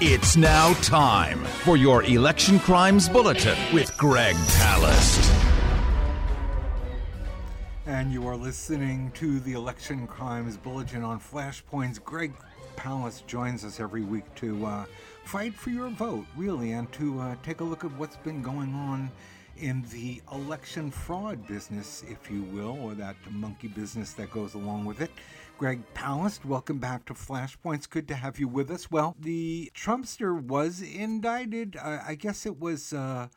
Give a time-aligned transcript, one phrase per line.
[0.00, 5.30] It's now time for your Election Crimes Bulletin with Greg Palast.
[7.86, 12.02] And you are listening to the Election Crimes Bulletin on Flashpoints.
[12.02, 12.32] Greg
[12.74, 14.84] Palast joins us every week to uh,
[15.22, 18.74] fight for your vote, really, and to uh, take a look at what's been going
[18.74, 19.12] on
[19.58, 24.84] in the election fraud business, if you will, or that monkey business that goes along
[24.84, 25.12] with it.
[25.56, 27.88] Greg Palast, welcome back to Flashpoints.
[27.88, 28.90] Good to have you with us.
[28.90, 31.76] Well, the Trumpster was indicted.
[31.76, 33.28] Uh, I guess it was uh,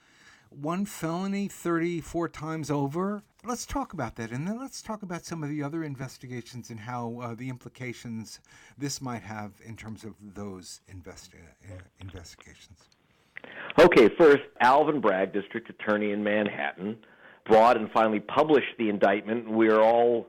[0.50, 3.22] one felony 34 times over.
[3.46, 6.80] Let's talk about that, and then let's talk about some of the other investigations and
[6.80, 8.40] how uh, the implications
[8.80, 11.36] this might have in terms of those investi-
[11.70, 12.80] uh, investigations.
[13.78, 16.98] Okay, first, Alvin Bragg, District Attorney in Manhattan,
[17.46, 19.50] brought and finally published the indictment.
[19.50, 20.26] We're all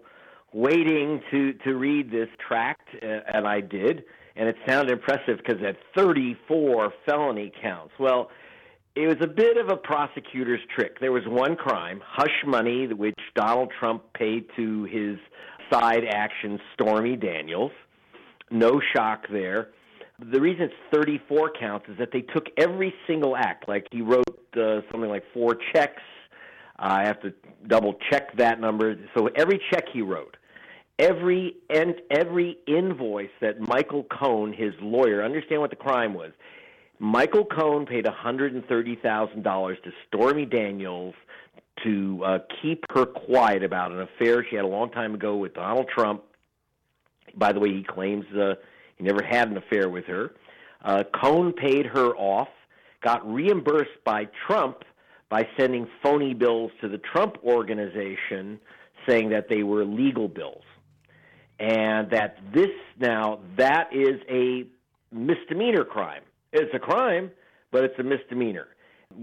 [0.58, 4.04] waiting to to read this tract, uh, and I did,
[4.34, 7.94] and it sounded impressive because it had 34 felony counts.
[7.98, 8.30] Well,
[8.96, 10.98] it was a bit of a prosecutor's trick.
[11.00, 15.18] There was one crime, hush money, which Donald Trump paid to his
[15.70, 17.70] side action Stormy Daniels.
[18.50, 19.68] No shock there.
[20.32, 23.68] The reason it's 34 counts is that they took every single act.
[23.68, 24.24] Like he wrote
[24.56, 26.02] uh, something like four checks.
[26.76, 27.32] I have to
[27.68, 28.96] double check that number.
[29.16, 30.36] So every check he wrote,
[30.98, 36.32] every and every invoice that Michael Cohen, his lawyer, understand what the crime was.
[36.98, 41.14] Michael Cohen paid $130,000 to Stormy Daniels
[41.84, 45.54] to uh, keep her quiet about an affair she had a long time ago with
[45.54, 46.24] Donald Trump.
[47.36, 48.54] By the way, he claims uh,
[48.96, 50.32] he never had an affair with her.
[50.84, 52.48] Uh, Cohen paid her off,
[53.00, 54.82] got reimbursed by Trump
[55.28, 58.58] by sending phony bills to the Trump organization
[59.06, 60.64] saying that they were legal bills
[61.58, 64.64] and that this now that is a
[65.12, 66.22] misdemeanor crime.
[66.52, 67.30] It's a crime,
[67.70, 68.68] but it's a misdemeanor,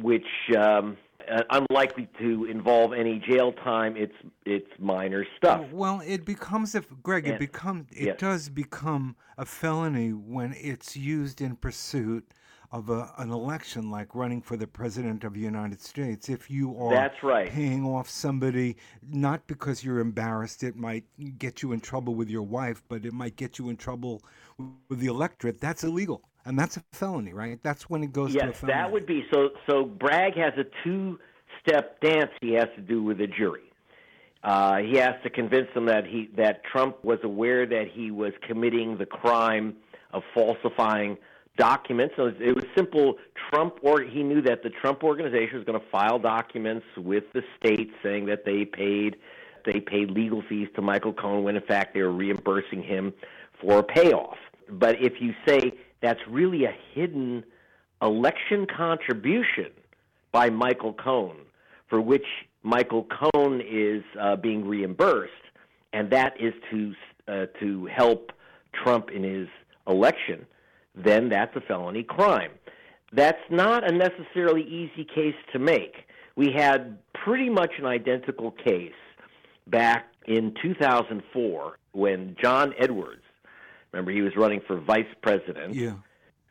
[0.02, 0.26] which
[0.58, 0.98] um,
[1.32, 3.96] uh, unlikely to involve any jail time.
[3.98, 4.14] It's
[4.46, 5.66] it's minor stuff.
[5.72, 8.20] Well, it becomes if Greg, And- it becomes it yes.
[8.20, 12.32] does become a felony when it's used in pursuit
[12.76, 16.28] of a, an election, like running for the president of the United States.
[16.28, 17.50] If you are That's right.
[17.50, 18.76] paying off somebody,
[19.10, 21.06] not because you're embarrassed, it might
[21.38, 24.22] get you in trouble with your wife, but it might get you in trouble
[24.90, 25.62] with the electorate.
[25.62, 27.60] That's illegal, and that's a felony, right?
[27.64, 28.78] That's when it goes to a Yes, felony.
[28.78, 29.52] that would be so.
[29.70, 33.72] So Bragg has a two-step dance he has to do with the jury.
[34.44, 38.34] Uh, he has to convince them that he that Trump was aware that he was
[38.46, 39.78] committing the crime
[40.12, 41.18] of falsifying
[41.58, 42.16] documents.
[42.18, 43.16] It was simple.
[43.50, 47.44] Trump or he knew that the Trump organization was going to file documents with the
[47.58, 49.18] state saying that they paid
[49.66, 53.14] they paid legal fees to Michael Cohen when in fact they were reimbursing him
[53.60, 54.38] for a payoff.
[54.70, 55.72] But if you say
[56.02, 57.44] that's really a hidden
[58.02, 59.72] election contribution
[60.32, 61.38] by Michael Cohen,
[61.88, 62.26] for which
[62.62, 65.32] Michael Cohen is uh, being reimbursed,
[65.94, 66.94] and that is to
[67.28, 68.32] uh, to help
[68.74, 69.48] Trump in his
[69.88, 70.46] election,
[70.96, 72.52] then that's a felony crime.
[73.14, 75.96] That's not a necessarily easy case to make.
[76.36, 78.92] We had pretty much an identical case
[79.68, 83.24] back in 2004 when John Edwards,
[83.92, 85.94] remember he was running for vice president, yeah.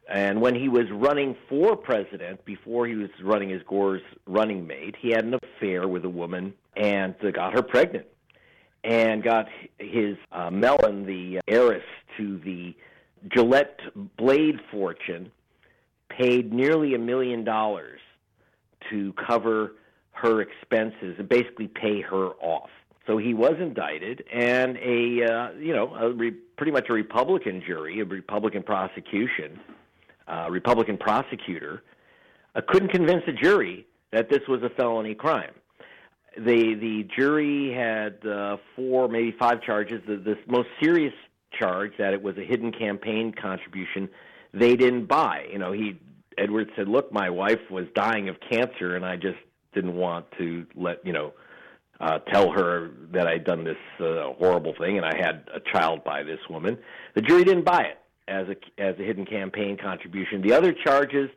[0.09, 4.95] and when he was running for president, before he was running as Gore's running mate,
[4.99, 8.07] he had an affair with a woman and got her pregnant,
[8.83, 9.47] and got
[9.79, 11.85] his uh, Mellon, the heiress
[12.17, 12.75] to the
[13.33, 13.81] Gillette
[14.17, 15.31] blade fortune,
[16.09, 18.01] paid nearly a million dollars
[18.91, 19.73] to cover
[20.13, 22.71] her expenses and basically pay her off.
[23.07, 27.63] So he was indicted, and a uh, you know a re- pretty much a Republican
[27.67, 29.61] jury, a Republican prosecution,
[30.27, 31.83] uh, Republican prosecutor,
[32.55, 35.53] uh, couldn't convince the jury that this was a felony crime.
[36.37, 40.01] The the jury had uh, four, maybe five charges.
[40.07, 41.13] The, the most serious
[41.59, 44.09] charge that it was a hidden campaign contribution,
[44.53, 45.47] they didn't buy.
[45.51, 45.99] You know, he
[46.37, 49.39] Edwards said, "Look, my wife was dying of cancer, and I just
[49.73, 51.33] didn't want to let you know."
[52.01, 56.05] uh, tell her that I'd done this uh, horrible thing and I had a child
[56.05, 56.79] by this woman.
[57.15, 60.43] The jury didn't buy it as a as a hidden campaign contribution.
[60.43, 61.31] The other charges,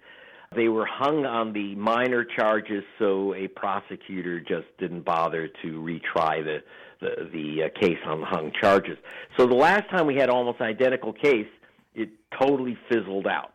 [0.55, 6.44] they were hung on the minor charges, so a prosecutor just didn't bother to retry
[6.44, 6.59] the
[6.99, 8.97] the, the uh, case on the hung charges.
[9.38, 11.45] So the last time we had almost identical case,
[11.94, 12.09] it
[12.39, 13.51] totally fizzled out.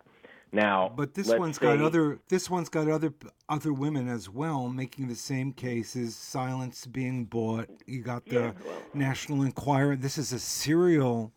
[0.52, 2.20] Now, But this one's got other.
[2.28, 3.14] This one's got other
[3.48, 6.14] other women as well making the same cases.
[6.14, 7.68] Silence being bought.
[7.86, 9.96] You got the Yeah, well- National Enquirer.
[9.96, 11.32] This is a serial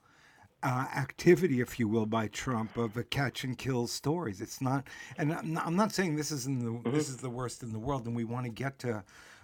[0.66, 4.42] uh, activity, if you will, by Trump of a catch and kill stories.
[4.42, 6.92] It's not, and I'm not, I'm not saying this is in the Mm-hmm.
[6.92, 9.04] this is the worst in the world, and we want to get to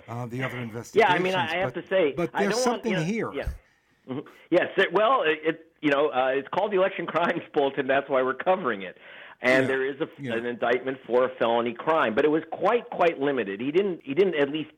[0.10, 1.10] uh, the other investigations.
[1.10, 3.30] Yeah, I mean, I have to say, but I there's don't something want, you know,
[3.32, 3.34] here.
[3.34, 4.14] Yeah.
[4.16, 4.26] Mhm.
[4.50, 4.70] Yes.
[4.78, 7.86] It, well, it, it you know uh, it's called the Election Crimes Bulletin.
[7.88, 8.98] That's why we're covering it.
[9.44, 10.34] And Yeah, there is a, yeah.
[10.34, 13.62] an indictment for a felony crime, but it was quite quite limited.
[13.62, 14.72] He didn't he didn't at least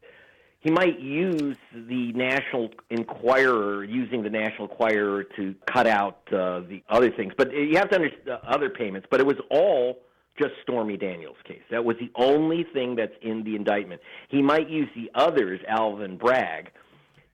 [0.63, 6.81] he might use the National Enquirer, using the National Enquirer to cut out uh, the
[6.88, 7.33] other things.
[7.38, 9.06] But you have to understand uh, other payments.
[9.12, 10.00] But it was all
[10.39, 11.62] just Stormy Daniels' case.
[11.69, 14.01] That was the only thing that's in the indictment.
[14.30, 16.71] He might use the others, Alvin Bragg,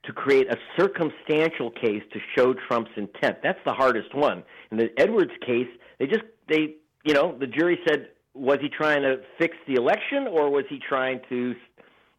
[0.05, 3.37] to create a circumstantial case to show Trump's intent.
[3.43, 4.43] That's the hardest one.
[4.71, 5.67] In the Edwards case,
[5.99, 10.27] they just they you know the jury said was he trying to fix the election
[10.27, 11.55] or was he trying to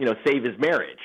[0.01, 0.99] you know save his marriage?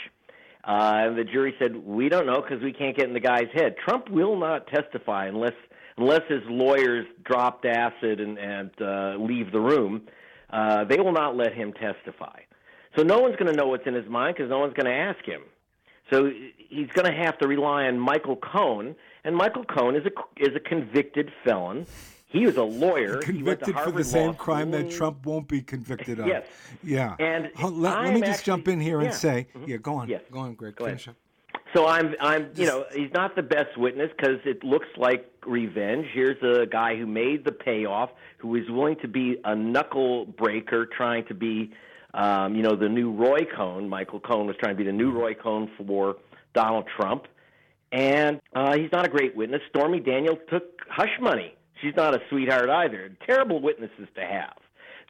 [0.63, 3.49] Uh, and the jury said we don't know because we can't get in the guy's
[3.53, 3.75] head.
[3.85, 5.53] Trump will not testify unless
[5.97, 10.01] unless his lawyers dropped acid and, and uh, leave the room.
[10.49, 12.39] Uh, they will not let him testify.
[12.97, 14.97] So no one's going to know what's in his mind because no one's going to
[14.97, 15.41] ask him.
[16.11, 16.29] So
[16.69, 20.55] he's going to have to rely on Michael Cohen, and Michael Cohen is a is
[20.55, 21.85] a convicted felon.
[22.27, 23.17] He was a lawyer.
[23.17, 26.27] Convicted for the same crime that Trump won't be convicted of.
[26.27, 26.45] Yes.
[26.83, 27.15] Yeah.
[27.19, 29.11] And let, let me just jump in here and yeah.
[29.11, 29.67] say, Mhm.
[29.67, 30.09] yeah, go on.
[30.09, 30.21] Yes.
[30.31, 30.75] Go on, Greg.
[30.75, 31.01] Go ahead.
[31.07, 31.15] Up.
[31.75, 36.07] So I'm, I'm, you know, he's not the best witness because it looks like revenge.
[36.13, 40.85] Here's a guy who made the payoff, who is willing to be a knuckle breaker,
[40.85, 41.71] trying to be,
[42.13, 43.89] um, you know, the new Roy Cohn.
[43.89, 46.15] Michael Cohn was trying to be the new Roy Cohn for
[46.53, 47.27] Donald Trump,
[47.91, 49.61] and uh, he's not a great witness.
[49.69, 51.53] Stormy Daniels took hush money.
[51.81, 53.11] She's not a sweetheart either.
[53.25, 54.55] Terrible witnesses to have.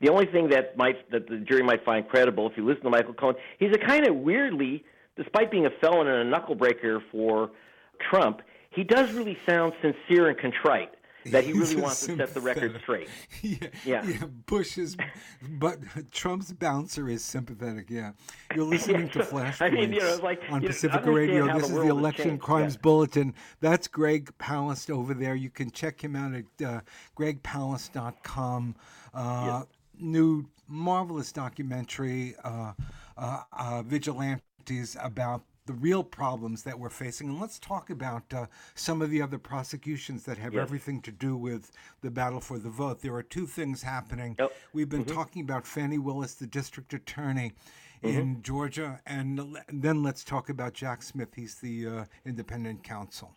[0.02, 2.90] The only thing that might that the jury might find credible, if you listen to
[2.90, 4.84] Michael Cohen, he's a kind of weirdly,
[5.16, 7.52] despite being a felon and a knuckle breaker for
[8.10, 8.42] Trump,
[8.72, 10.92] he does really sound sincere and contrite
[11.26, 13.08] that he really wants to set the record straight.
[13.42, 14.06] yeah, Yeah.
[14.06, 14.26] yeah.
[14.46, 14.96] Bush is,
[15.60, 15.80] but
[16.12, 17.90] Trump's bouncer is sympathetic.
[17.90, 18.12] Yeah,
[18.56, 21.46] you're listening to Flashpoints I mean, you know, like, on Pacifica Radio.
[21.54, 22.44] This the is the Election changed.
[22.44, 22.82] Crimes Yeah.
[22.82, 23.34] Bulletin.
[23.62, 25.36] That's Greg Palast over there.
[25.36, 26.82] You can check him out at uh,
[27.18, 28.76] gregpalast.com.
[29.14, 29.64] Uh,
[29.98, 32.74] New marvelous documentary, uh,
[33.18, 37.28] uh, uh, Vigilantes, about the real problems that we're facing.
[37.30, 38.46] And let's talk about uh,
[38.76, 40.62] some of the other prosecutions that have Yes.
[40.62, 41.72] everything to do with
[42.02, 43.02] the battle for the vote.
[43.02, 44.36] There are two things happening.
[44.40, 44.52] Yep.
[44.74, 45.16] We've been Mm-hmm.
[45.16, 47.54] talking about Fani Willis, the district attorney
[48.04, 48.20] Mm-hmm.
[48.20, 51.30] in Georgia, and then let's talk about Jack Smith.
[51.34, 53.32] He's the uh, independent counsel.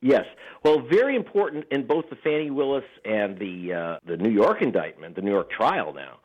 [0.00, 0.24] Yes.
[0.64, 5.14] Well, very important in both the Fani Willis and the uh, the New York indictment,
[5.14, 6.18] the New York trial now,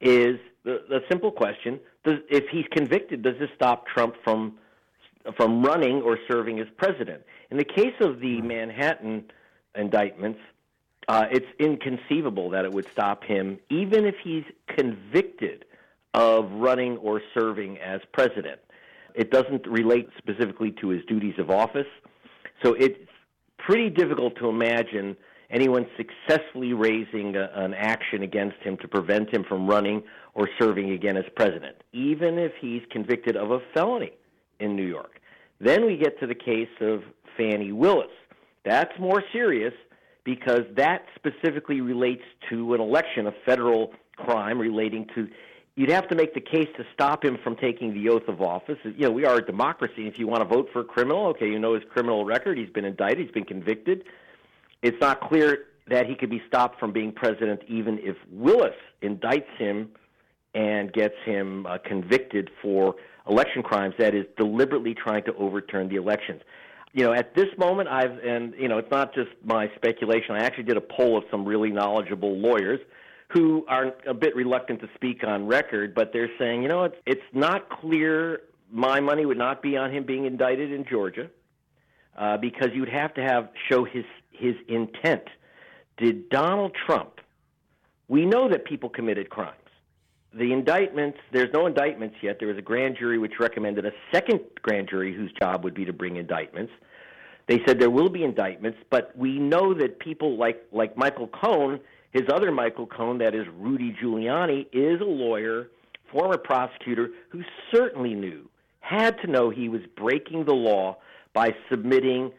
[0.00, 4.56] is the, the simple question: does, If he's convicted, does this stop Trump from
[5.36, 7.22] from running or serving as president?
[7.50, 9.24] In the case of the Manhattan
[9.74, 10.40] indictments,
[11.08, 15.64] uh, it's inconceivable that it would stop him, even if he's convicted
[16.14, 18.60] of running or serving as president.
[19.14, 21.86] It doesn't relate specifically to his duties of office.
[22.62, 22.98] So it's
[23.58, 25.16] pretty difficult to imagine
[25.50, 30.02] anyone successfully raising a, an action against him to prevent him from running
[30.34, 34.12] or serving again as president, even if he's convicted of a felony
[34.60, 35.20] in New York.
[35.60, 37.02] Then we get to the case of
[37.36, 38.10] Fani Willis.
[38.64, 39.74] That's more serious
[40.24, 45.28] because that specifically relates to an election, a federal crime relating to.
[45.76, 48.76] You'd have to make the case to stop him from taking the oath of office.
[48.84, 50.06] You know, we are a democracy.
[50.06, 52.58] If you want to vote for a criminal, okay, you know his criminal record.
[52.58, 53.18] He's been indicted.
[53.18, 54.04] He's been convicted.
[54.82, 59.56] It's not clear that he could be stopped from being president even if Willis indicts
[59.58, 59.90] him
[60.54, 62.94] and gets him uh, convicted for
[63.28, 63.94] election crimes.
[63.98, 66.42] That is deliberately trying to overturn the elections.
[66.92, 70.34] You know, at this moment, I've and you know, it's not just my speculation.
[70.34, 72.80] I actually did a poll of some really knowledgeable lawyers
[73.32, 76.96] who are a bit reluctant to speak on record, but they're saying, you know, it's
[77.06, 78.42] it's not clear.
[78.72, 81.28] My money would not be on him being indicted in Georgia
[82.16, 85.24] uh, because you'd have to have show his his intent.
[85.96, 87.20] Did Donald Trump?
[88.08, 89.59] We know that people committed crimes.
[90.32, 92.38] The indictments, there's no indictments yet.
[92.38, 95.84] There was a grand jury which recommended a second grand jury whose job would be
[95.84, 96.72] to bring indictments.
[97.48, 101.80] They said there will be indictments, but we know that people like like Michael Cohen,
[102.12, 105.68] his other Michael Cohen, that is Rudy Giuliani, is a lawyer,
[106.12, 107.42] former prosecutor who
[107.74, 110.98] certainly knew, had to know he was breaking the law
[111.32, 112.30] by submitting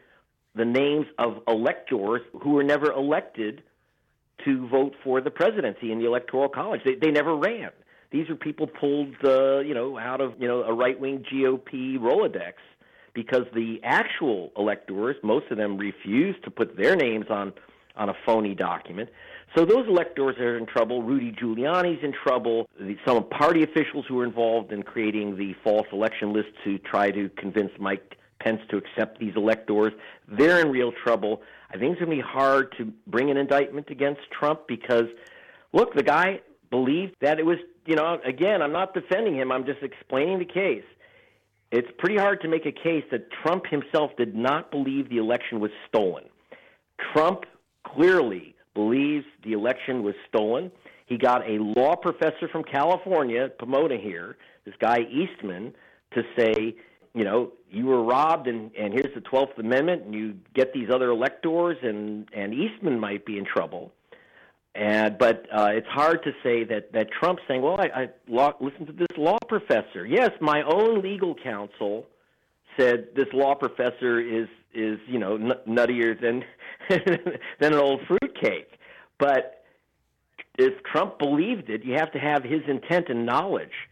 [0.55, 3.63] the names of electors who were never elected
[4.45, 6.81] to vote for the presidency in the electoral college.
[6.85, 7.71] They they never ran.
[8.11, 11.97] These are people pulled, uh, you know, out of you know a right wing GOP
[11.97, 12.53] Rolodex
[13.13, 17.53] because the actual electors, most of them refuse to put their names on
[17.95, 19.09] on a phony document.
[19.55, 21.03] So those electors are in trouble.
[21.03, 22.69] Rudy Giuliani's in trouble.
[22.79, 27.11] The, some party officials who were involved in creating the false election list to try
[27.11, 29.93] to convince Mike Pence to accept these electors,
[30.27, 31.41] they're in real trouble.
[31.69, 35.05] I think it's going to be hard to bring an indictment against Trump because,
[35.73, 36.39] look, the guy
[36.69, 40.45] believed that it was, you know, again, I'm not defending him, I'm just explaining the
[40.45, 40.83] case.
[41.71, 45.59] It's pretty hard to make a case that Trump himself did not believe the election
[45.59, 46.25] was stolen.
[47.13, 47.45] Trump
[47.85, 50.71] clearly believes the election was stolen.
[51.05, 55.73] He got a law professor from California, Pomona here, this guy Eastman,
[56.13, 56.75] to say,
[57.13, 60.89] you know, you were robbed, and, and here's the 12th Amendment, and you get these
[60.93, 63.93] other electors, and, and Eastman might be in trouble.
[64.73, 68.53] And but uh, it's hard to say that that Trump's saying, "Well, I, I law,
[68.61, 72.05] listened to this law professor." Yes, my own legal counsel
[72.77, 76.45] said this law professor is is you know n- nuttier than
[77.59, 78.79] than an old fruitcake.
[79.19, 79.65] But
[80.57, 83.89] if Trump believed it, you have to have his intent and knowledge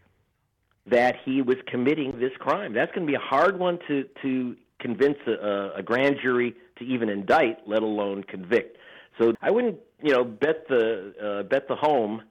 [0.86, 2.72] that he was committing this crime.
[2.72, 6.84] That's going to be a hard one to to convince a, a grand jury to
[6.84, 8.78] even indict, let alone convict.
[9.18, 12.22] So I wouldn't, you know, bet the uh, bet the home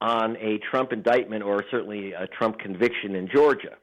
[0.00, 3.76] on a Trump indictment or certainly a Trump conviction in Georgia.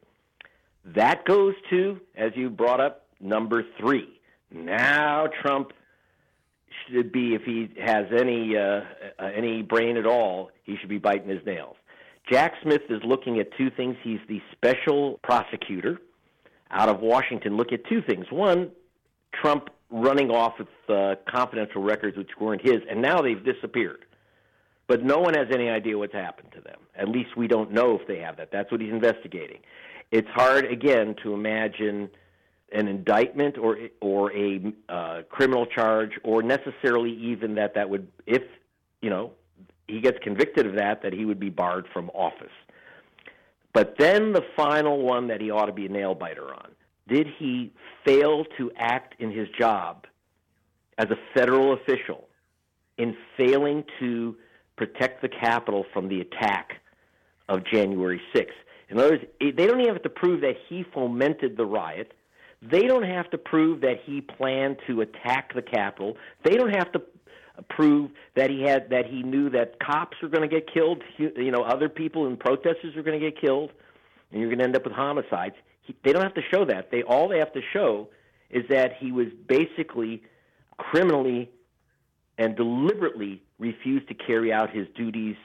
[0.96, 4.08] That goes to, as you brought up, number three.
[4.52, 5.74] Now Trump
[6.90, 8.82] should be, if he has any uh,
[9.20, 11.76] uh, any brain at all, he should be biting his nails.
[12.32, 13.96] Jack Smith is looking at two things.
[14.04, 16.00] He's the special prosecutor
[16.72, 17.56] out of Washington.
[17.56, 18.26] Look at two things.
[18.30, 18.72] One,
[19.34, 24.06] Trump running off with uh, confidential records which weren't his, and now they've disappeared.
[24.88, 26.80] But no one has any idea what's happened to them.
[26.96, 28.52] At least we don't know if they have that.
[28.52, 29.60] That's what he's investigating.
[30.12, 32.10] It's hard, again, to imagine
[32.72, 38.44] an indictment or or a uh, criminal charge, or necessarily even that that would, if
[39.02, 39.32] you know,
[39.88, 42.52] he gets convicted of that, that he would be barred from office.
[43.74, 46.72] But then the final one that he ought to be a nail biter on
[47.08, 47.72] did he
[48.06, 50.06] fail to act in his job
[50.98, 52.28] as a federal official
[52.98, 54.36] in failing to
[54.76, 56.82] protect the Capitol from the attack
[57.50, 58.48] of January 6th?
[58.90, 62.14] In other words, they don't even have to prove that he fomented the riot.
[62.62, 66.18] They don't have to prove that he planned to attack the Capitol.
[66.44, 67.02] They don't have to
[67.70, 71.04] prove that he had that he knew that cops were going to get killed.
[71.18, 73.72] You know, other people and protesters were going to get killed,
[74.32, 75.56] and you're going to end up with homicides.
[75.88, 76.92] He, they don't have to show that.
[76.92, 78.10] They all they have to show
[78.50, 80.22] is that he was basically
[80.78, 81.50] criminally
[82.38, 85.36] and deliberately refused to carry out his duties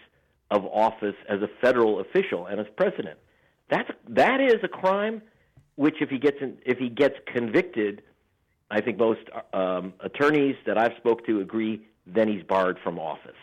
[0.51, 3.19] of office as a federal official and as president.
[3.71, 5.23] That's that is a crime,
[5.77, 8.03] which if he gets in, if he gets convicted,
[8.71, 9.21] I think most
[9.55, 11.87] um, attorneys that I've spoke to agree.
[12.07, 13.37] Then he's barred from office.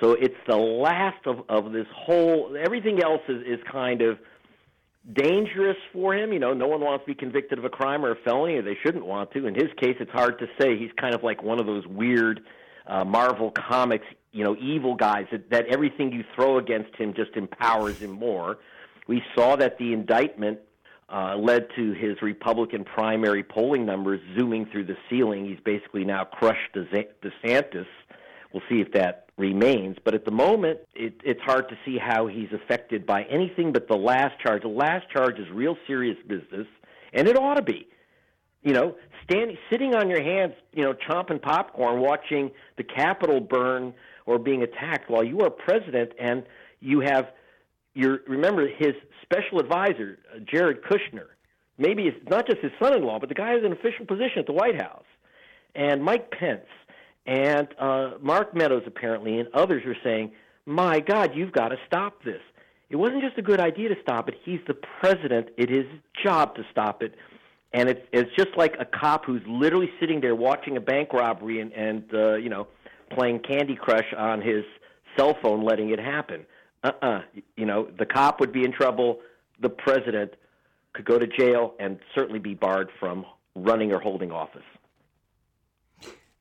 [0.00, 2.56] So it's the last of, of this whole.
[2.58, 4.18] Everything else is, is kind of
[5.12, 6.32] dangerous for him.
[6.32, 8.62] You know, no one wants to be convicted of a crime or a felony, or
[8.62, 9.46] they shouldn't want to.
[9.46, 10.76] In his case, it's hard to say.
[10.78, 12.40] He's kind of like one of those weird
[12.86, 17.36] uh, Marvel comics, you know, evil guys that, that everything you throw against him just
[17.36, 18.58] empowers him more.
[19.06, 20.58] We saw that the indictment
[21.10, 25.46] uh, led to his Republican primary polling numbers zooming through the ceiling.
[25.46, 27.86] He's basically now crushed DeSantis.
[28.52, 29.96] We'll see if that remains.
[30.04, 33.88] But at the moment, it, it's hard to see how he's affected by anything but
[33.88, 34.62] the last charge.
[34.62, 36.66] The last charge is real serious business,
[37.12, 37.88] and it ought to be.
[38.62, 43.94] You know, standing, sitting on your hands, you know, chomping popcorn, watching the Capitol burn
[44.26, 46.42] or being attacked while you are president, and
[46.80, 47.28] you have
[47.94, 51.26] your remember his special advisor, Jared Kushner.
[51.78, 54.52] Maybe it's not just his son-in-law, but the guy has an official position at the
[54.52, 55.06] White House,
[55.76, 56.66] and Mike Pence
[57.28, 60.32] and uh, Mark Meadows, apparently, and others were saying,
[60.64, 62.40] my God, you've got to stop this.
[62.88, 64.36] It wasn't just a good idea to stop it.
[64.44, 65.50] He's the president.
[65.58, 67.14] It is his job to stop it.
[67.74, 71.60] And it's, it's just like a cop who's literally sitting there watching a bank robbery
[71.60, 72.66] and, and uh, you know,
[73.10, 74.64] playing Candy Crush on his
[75.14, 76.46] cell phone, letting it happen.
[76.82, 77.20] Uh-uh.
[77.58, 79.18] You know, the cop would be in trouble.
[79.60, 80.32] The president
[80.94, 84.62] could go to jail and certainly be barred from running or holding office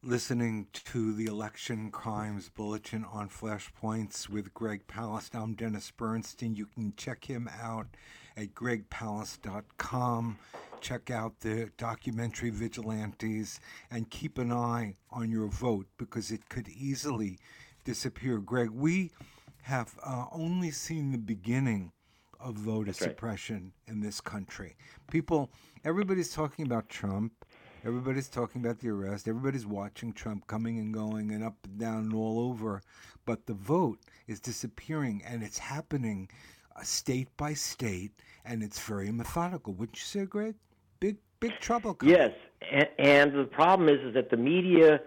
[0.03, 5.33] listening to the Election Crimes Bulletin on Flashpoints with Greg Palast.
[5.33, 6.55] I'm Dennis Bernstein.
[6.55, 7.87] You can check him out
[8.35, 10.37] at gregpalast.com.
[10.79, 16.69] Check out the documentary Vigilantes and keep an eye on your vote because it could
[16.69, 17.39] easily
[17.83, 18.37] disappear.
[18.37, 19.11] Greg, we
[19.63, 21.91] have uh, only seen the beginning
[22.39, 23.09] of voter That's right.
[23.09, 24.77] suppression in this country.
[25.09, 25.49] People,
[25.83, 27.33] everybody's talking about Trump.
[27.87, 29.29] Everybody's talking about the arrest.
[29.29, 32.81] Everybody's watching Trump coming and going and up and down and all over.
[33.25, 36.27] But the vote is disappearing and it's happening
[36.75, 38.11] uh, state by state
[38.43, 39.71] and it's very methodical.
[39.71, 40.55] Wouldn't you say, Greg?
[40.99, 41.93] Big, big trouble.
[41.93, 42.13] coming.
[42.13, 42.31] Yes,
[42.69, 44.99] and, and the problem is, is that the media,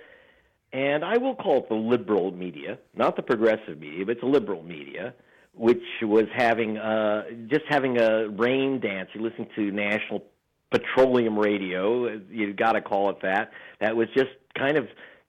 [0.73, 4.27] and I will call it the liberal media, not the progressive media, but it's a
[4.27, 5.13] liberal media,
[5.53, 9.11] which was having uh, just having a rain dance.
[9.13, 10.23] You listen to national
[10.71, 12.21] petroleum radio.
[12.31, 13.51] You've got to call it that.
[13.81, 14.89] That was just kind of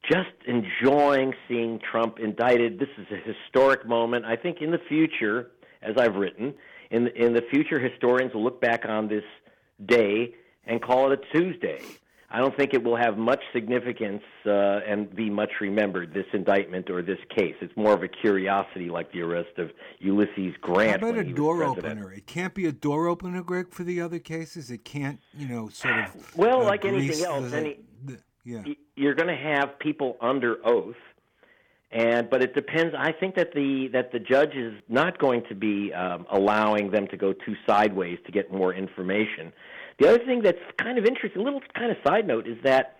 [0.09, 2.79] just enjoying seeing Trump indicted.
[2.79, 4.25] This is a historic moment.
[4.25, 6.53] I think in the future, as I've written,
[6.89, 9.23] in in the future, historians will look back on this
[9.85, 10.33] day
[10.65, 11.81] and call it a Tuesday.
[12.33, 16.13] I don't think it will have much significance uh, and be much remembered.
[16.13, 20.55] This indictment or this case, it's more of a curiosity, like the arrest of Ulysses
[20.61, 21.01] Grant.
[21.01, 22.13] How about a door opener?
[22.13, 24.71] It can't be a door opener, Greg, for the other cases.
[24.71, 26.37] It can't, you know, sort of.
[26.37, 28.63] Well, uh, like anything else, the- any- the- yeah.
[28.95, 30.95] you're going to have people under oath
[31.91, 35.53] and but it depends i think that the that the judge is not going to
[35.53, 39.51] be um, allowing them to go too sideways to get more information
[40.01, 42.97] the other thing that's kind of interesting a little kind of side note is that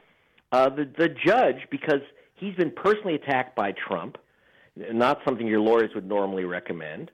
[0.52, 2.02] uh, the the judge because
[2.36, 4.18] he's been personally attacked by trump
[4.76, 7.12] not something your lawyers would normally recommend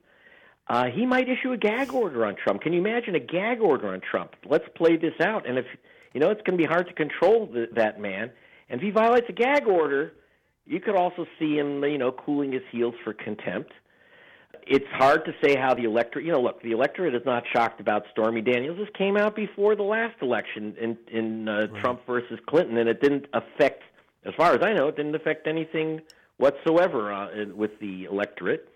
[0.69, 2.59] uh, he might issue a gag order on Trump.
[2.59, 4.35] Can you imagine a gag order on Trump?
[4.45, 5.47] Let's play this out.
[5.47, 5.65] And if
[6.13, 8.31] you know, it's going to be hard to control the, that man.
[8.69, 10.13] And if he violates a gag order,
[10.65, 13.71] you could also see him, you know, cooling his heels for contempt.
[14.69, 16.25] It's hard to say how the electorate.
[16.25, 18.77] You know, look, the electorate is not shocked about Stormy Daniels.
[18.77, 23.01] This came out before the last election in in uh, Trump versus Clinton, and it
[23.01, 23.83] didn't affect,
[24.25, 26.01] as far as I know, it didn't affect anything
[26.37, 28.67] whatsoever uh, with the electorate.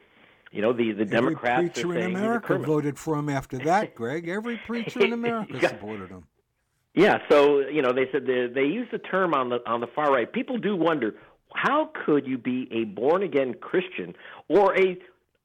[0.52, 4.30] You know, the the Democrats Every preacher in America voted for him after that, Greg.
[4.30, 5.70] Every preacher in America Yeah.
[5.70, 6.24] supported him.
[6.94, 9.88] Yeah, so you know they said they, they use the term on the on the
[9.88, 10.32] far right.
[10.32, 11.16] People do wonder
[11.54, 14.14] how could you be a born again Christian
[14.50, 14.98] or a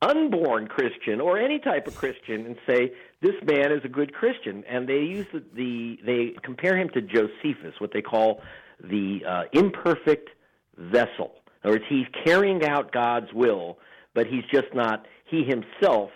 [0.02, 4.64] unborn Christian or any type of Christian and say this man is a good Christian?
[4.68, 8.42] And they use the, the they compare him to Josephus, what they call
[8.82, 10.30] the uh, imperfect
[10.76, 11.32] vessel.
[11.64, 13.78] In other words, he's carrying out God's will,
[14.14, 15.06] but he's just not.
[15.24, 16.10] He himself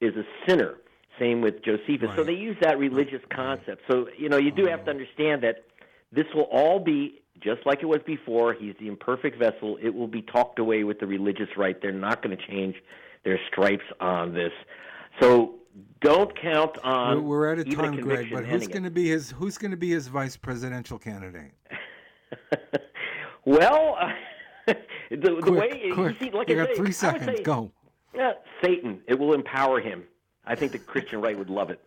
[0.00, 0.74] is a sinner.
[1.18, 2.10] Same with Josephus.
[2.16, 3.82] So they use that religious concept.
[3.90, 5.64] So you know, you do have to understand that
[6.10, 8.54] this will all be just like it was before.
[8.54, 9.78] He's the imperfect vessel.
[9.82, 11.80] It will be talked away with the religious right.
[11.80, 12.76] They're not going to change
[13.24, 14.52] their stripes on this.
[15.20, 15.54] So
[16.00, 17.24] don't count on.
[17.24, 18.30] We're, we're out of a time, Greg.
[18.32, 21.52] But who's going to be his Who's going to be his vice presidential candidate?
[23.44, 23.96] well,
[24.66, 24.74] the,
[25.10, 26.20] the Quick, way quick.
[26.20, 27.38] you see, like you I got say, three seconds.
[27.38, 27.70] say, Go.
[28.20, 28.32] uh,
[28.62, 29.00] Satan.
[29.06, 30.04] It will empower him.
[30.44, 31.80] I think the Christian right would love it.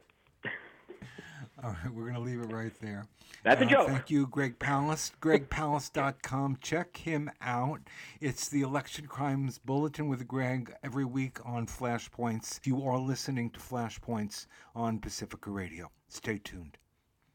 [1.63, 3.07] All right, we're going to leave it right there.
[3.43, 3.87] That's a Uh, joke.
[3.87, 5.11] Thank you, Greg Palast.
[5.21, 6.57] GregPalast.com.
[6.61, 7.79] Check him out.
[8.19, 12.59] It's the Election Crimes Bulletin with Greg every week on Flashpoints.
[12.65, 15.89] You are listening to Flashpoints on Pacifica Radio.
[16.09, 16.77] Stay tuned.